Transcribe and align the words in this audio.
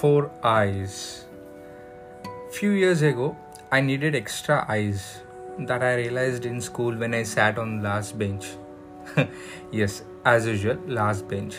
Four 0.00 0.30
eyes. 0.42 1.26
Few 2.52 2.70
years 2.70 3.02
ago, 3.02 3.36
I 3.70 3.82
needed 3.82 4.14
extra 4.14 4.64
eyes 4.66 5.20
that 5.58 5.82
I 5.82 5.96
realized 5.96 6.46
in 6.46 6.62
school 6.62 6.96
when 6.96 7.12
I 7.12 7.22
sat 7.22 7.58
on 7.58 7.82
last 7.82 8.18
bench. 8.18 8.46
yes, 9.70 10.02
as 10.24 10.46
usual, 10.46 10.78
last 10.86 11.28
bench. 11.28 11.56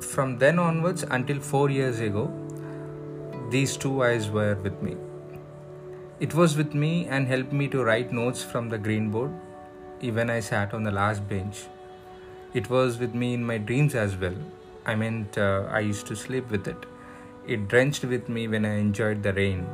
From 0.00 0.38
then 0.38 0.58
onwards 0.58 1.02
until 1.02 1.40
4 1.40 1.68
years 1.68 2.00
ago, 2.00 2.24
these 3.50 3.76
two 3.76 4.02
eyes 4.02 4.30
were 4.30 4.54
with 4.54 4.80
me. 4.80 4.96
It 6.20 6.34
was 6.34 6.56
with 6.56 6.72
me 6.72 7.06
and 7.06 7.26
helped 7.26 7.52
me 7.52 7.68
to 7.68 7.84
write 7.84 8.12
notes 8.12 8.42
from 8.42 8.70
the 8.70 8.78
green 8.78 9.10
board 9.10 9.30
even 10.00 10.30
I 10.30 10.40
sat 10.40 10.72
on 10.72 10.84
the 10.84 10.90
last 10.90 11.28
bench. 11.28 11.66
It 12.54 12.70
was 12.70 12.98
with 12.98 13.14
me 13.14 13.34
in 13.34 13.44
my 13.44 13.58
dreams 13.58 13.94
as 13.94 14.16
well. 14.16 14.40
I 14.86 14.94
meant 14.94 15.36
uh, 15.36 15.68
I 15.70 15.80
used 15.80 16.06
to 16.06 16.16
sleep 16.16 16.50
with 16.50 16.66
it. 16.66 16.91
It 17.46 17.66
drenched 17.66 18.04
with 18.04 18.28
me 18.28 18.46
when 18.46 18.64
I 18.64 18.78
enjoyed 18.78 19.22
the 19.22 19.32
rain. 19.32 19.66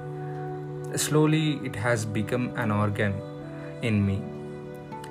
Slowly, 0.96 1.60
it 1.62 1.76
has 1.76 2.06
become 2.06 2.52
an 2.56 2.70
organ 2.70 3.14
in 3.82 4.06
me 4.06 4.22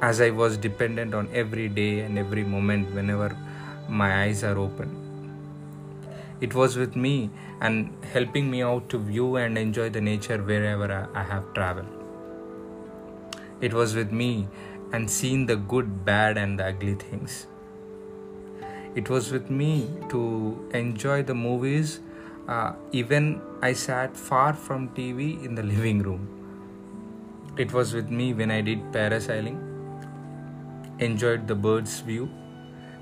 as 0.02 0.22
I 0.22 0.32
was 0.32 0.58
dependent 0.58 1.14
on 1.14 1.30
every 1.34 1.70
day 1.70 2.00
and 2.00 2.18
every 2.18 2.44
moment 2.44 2.94
whenever 2.94 3.36
my 3.88 4.24
eyes 4.24 4.44
are 4.44 4.58
open. 4.58 4.90
It 6.42 6.54
was 6.54 6.78
with 6.78 6.96
me 6.96 7.30
and 7.62 7.92
helping 8.14 8.50
me 8.50 8.62
out 8.62 8.90
to 8.90 8.98
view 8.98 9.38
and 9.38 9.58
enjoy 9.58 9.90
the 9.90 10.02
nature 10.02 10.38
wherever 10.38 11.10
I 11.14 11.24
have 11.24 11.54
traveled. 11.54 11.88
It 13.62 13.74
was 13.74 13.96
with 13.96 14.12
me 14.12 14.48
and 14.94 15.10
seeing 15.10 15.46
the 15.48 15.56
good, 15.56 16.06
bad, 16.06 16.38
and 16.38 16.60
the 16.60 16.68
ugly 16.68 16.96
things. 16.96 17.48
It 18.96 19.10
was 19.10 19.32
with 19.32 19.50
me 19.50 19.90
to 20.10 20.70
enjoy 20.74 21.24
the 21.24 21.36
movies, 21.36 22.00
uh, 22.48 22.74
even 22.92 23.42
I 23.62 23.74
sat 23.74 24.16
far 24.16 24.54
from 24.54 24.90
TV 24.90 25.44
in 25.44 25.56
the 25.56 25.64
living 25.64 26.00
room. 26.00 26.28
It 27.58 27.74
was 27.74 27.94
with 27.94 28.10
me 28.10 28.34
when 28.34 28.52
I 28.52 28.62
did 28.62 28.92
parasailing, 28.92 29.60
enjoyed 31.00 31.48
the 31.48 31.56
bird's 31.56 32.00
view, 32.02 32.30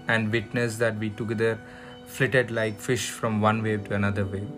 and 0.08 0.32
witnessed 0.32 0.80
that 0.80 0.98
we 0.98 1.10
together 1.10 1.60
flitted 2.06 2.52
like 2.52 2.80
fish 2.80 3.10
from 3.10 3.42
one 3.42 3.62
wave 3.62 3.88
to 3.90 3.96
another 3.96 4.26
wave. 4.26 4.50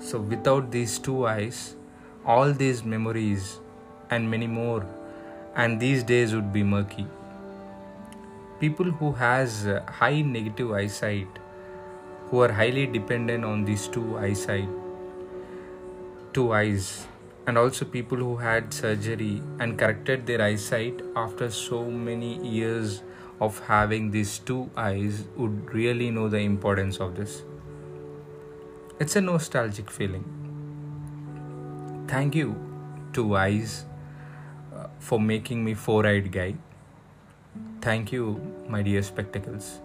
So, 0.00 0.18
without 0.18 0.70
these 0.70 0.98
two 0.98 1.26
eyes, 1.26 1.76
all 2.24 2.52
these 2.52 2.84
memories 2.84 3.58
and 4.10 4.30
many 4.30 4.46
more 4.46 4.86
and 5.54 5.80
these 5.80 6.02
days 6.02 6.34
would 6.34 6.52
be 6.52 6.62
murky 6.62 7.06
people 8.60 8.90
who 8.98 9.12
has 9.20 9.54
high 10.00 10.20
negative 10.22 10.70
eyesight 10.70 11.38
who 12.32 12.40
are 12.46 12.50
highly 12.58 12.86
dependent 12.86 13.44
on 13.50 13.64
these 13.66 13.86
two 13.96 14.04
eyesight 14.18 14.72
two 16.38 16.46
eyes 16.60 17.06
and 17.46 17.62
also 17.62 17.84
people 17.84 18.24
who 18.24 18.36
had 18.38 18.74
surgery 18.80 19.42
and 19.60 19.78
corrected 19.78 20.26
their 20.26 20.42
eyesight 20.48 21.00
after 21.24 21.50
so 21.50 21.84
many 22.08 22.32
years 22.56 23.02
of 23.40 23.62
having 23.68 24.10
these 24.16 24.34
two 24.50 24.58
eyes 24.88 25.22
would 25.36 25.72
really 25.74 26.10
know 26.10 26.28
the 26.36 26.42
importance 26.48 27.00
of 27.06 27.14
this 27.22 27.38
it's 28.98 29.16
a 29.22 29.24
nostalgic 29.30 29.96
feeling 30.00 30.28
thank 32.16 32.34
you 32.42 32.52
two 33.12 33.36
eyes 33.36 33.84
uh, 34.74 34.86
for 34.98 35.20
making 35.20 35.64
me 35.64 35.74
four 35.74 36.06
eyed 36.06 36.30
guy. 36.32 36.54
Thank 37.80 38.12
you, 38.12 38.40
my 38.68 38.82
dear 38.82 39.02
spectacles. 39.02 39.80